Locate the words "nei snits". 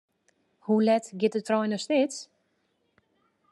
1.71-2.17